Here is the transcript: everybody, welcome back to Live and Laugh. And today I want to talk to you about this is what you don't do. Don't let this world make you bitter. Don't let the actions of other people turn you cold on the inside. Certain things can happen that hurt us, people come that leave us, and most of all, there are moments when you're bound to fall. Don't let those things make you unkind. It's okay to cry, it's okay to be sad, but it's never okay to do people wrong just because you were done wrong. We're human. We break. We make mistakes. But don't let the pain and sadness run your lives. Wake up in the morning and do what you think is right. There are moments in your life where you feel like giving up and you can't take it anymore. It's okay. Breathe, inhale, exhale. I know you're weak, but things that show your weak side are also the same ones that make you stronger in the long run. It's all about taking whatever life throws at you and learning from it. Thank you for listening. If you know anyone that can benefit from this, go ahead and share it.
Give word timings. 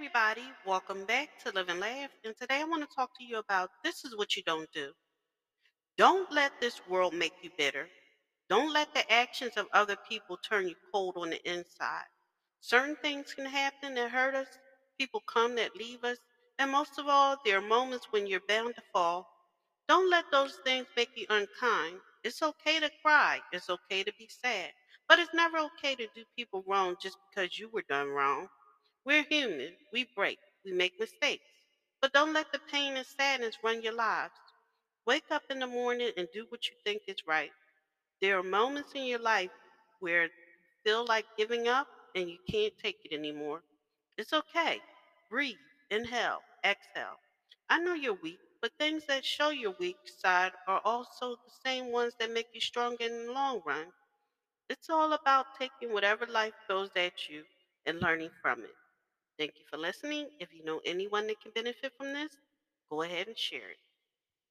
everybody, 0.00 0.50
welcome 0.64 1.04
back 1.04 1.28
to 1.44 1.52
Live 1.52 1.68
and 1.68 1.78
Laugh. 1.78 2.08
And 2.24 2.34
today 2.40 2.62
I 2.62 2.64
want 2.64 2.80
to 2.80 2.96
talk 2.96 3.10
to 3.18 3.22
you 3.24 3.36
about 3.36 3.68
this 3.84 4.02
is 4.02 4.16
what 4.16 4.34
you 4.34 4.42
don't 4.46 4.72
do. 4.72 4.92
Don't 5.98 6.32
let 6.32 6.52
this 6.58 6.80
world 6.88 7.12
make 7.12 7.34
you 7.42 7.50
bitter. 7.58 7.86
Don't 8.48 8.72
let 8.72 8.94
the 8.94 9.12
actions 9.12 9.58
of 9.58 9.66
other 9.74 9.96
people 10.08 10.38
turn 10.38 10.66
you 10.66 10.74
cold 10.90 11.16
on 11.18 11.28
the 11.28 11.46
inside. 11.46 12.06
Certain 12.62 12.96
things 13.02 13.34
can 13.34 13.44
happen 13.44 13.94
that 13.96 14.10
hurt 14.10 14.34
us, 14.34 14.46
people 14.98 15.20
come 15.26 15.54
that 15.56 15.76
leave 15.76 16.02
us, 16.02 16.16
and 16.58 16.70
most 16.70 16.98
of 16.98 17.06
all, 17.06 17.36
there 17.44 17.58
are 17.58 17.68
moments 17.68 18.06
when 18.10 18.26
you're 18.26 18.40
bound 18.48 18.74
to 18.76 18.82
fall. 18.94 19.28
Don't 19.86 20.08
let 20.08 20.24
those 20.32 20.58
things 20.64 20.86
make 20.96 21.10
you 21.14 21.26
unkind. 21.28 22.00
It's 22.24 22.42
okay 22.42 22.80
to 22.80 22.90
cry, 23.04 23.40
it's 23.52 23.68
okay 23.68 24.02
to 24.02 24.12
be 24.18 24.30
sad, 24.30 24.70
but 25.10 25.18
it's 25.18 25.34
never 25.34 25.58
okay 25.58 25.94
to 25.94 26.06
do 26.14 26.24
people 26.38 26.64
wrong 26.66 26.96
just 27.02 27.18
because 27.28 27.58
you 27.58 27.68
were 27.68 27.84
done 27.86 28.08
wrong. 28.08 28.48
We're 29.04 29.24
human. 29.24 29.76
We 29.92 30.04
break. 30.16 30.40
We 30.64 30.72
make 30.72 30.94
mistakes. 30.98 31.44
But 32.00 32.12
don't 32.12 32.32
let 32.32 32.50
the 32.50 32.60
pain 32.60 32.96
and 32.96 33.06
sadness 33.06 33.58
run 33.62 33.82
your 33.82 33.92
lives. 33.92 34.40
Wake 35.06 35.30
up 35.30 35.44
in 35.50 35.58
the 35.60 35.66
morning 35.66 36.12
and 36.16 36.30
do 36.30 36.46
what 36.48 36.70
you 36.70 36.76
think 36.84 37.02
is 37.06 37.26
right. 37.26 37.54
There 38.20 38.38
are 38.38 38.42
moments 38.44 38.92
in 38.94 39.04
your 39.04 39.18
life 39.18 39.52
where 40.00 40.24
you 40.24 40.30
feel 40.84 41.04
like 41.06 41.26
giving 41.36 41.68
up 41.68 41.88
and 42.14 42.30
you 42.30 42.38
can't 42.50 42.74
take 42.78 42.98
it 43.04 43.12
anymore. 43.12 43.62
It's 44.18 44.32
okay. 44.32 44.84
Breathe, 45.30 45.60
inhale, 45.90 46.44
exhale. 46.64 47.20
I 47.68 47.78
know 47.80 47.94
you're 47.94 48.14
weak, 48.14 48.40
but 48.62 48.72
things 48.78 49.06
that 49.06 49.24
show 49.24 49.50
your 49.50 49.72
weak 49.72 49.98
side 50.06 50.54
are 50.66 50.80
also 50.84 51.36
the 51.44 51.52
same 51.66 51.92
ones 51.92 52.14
that 52.18 52.30
make 52.30 52.48
you 52.52 52.60
stronger 52.60 53.04
in 53.04 53.26
the 53.26 53.32
long 53.32 53.62
run. 53.64 53.92
It's 54.70 54.90
all 54.90 55.12
about 55.12 55.48
taking 55.58 55.92
whatever 55.92 56.26
life 56.26 56.54
throws 56.68 56.90
at 56.96 57.28
you 57.28 57.46
and 57.86 58.00
learning 58.00 58.30
from 58.42 58.64
it. 58.64 58.76
Thank 59.40 59.58
you 59.58 59.64
for 59.68 59.76
listening. 59.76 60.30
If 60.38 60.54
you 60.54 60.62
know 60.62 60.80
anyone 60.84 61.26
that 61.26 61.40
can 61.40 61.50
benefit 61.50 61.92
from 61.96 62.12
this, 62.12 62.30
go 62.88 63.02
ahead 63.02 63.26
and 63.26 63.36
share 63.36 63.70
it. 63.72 63.78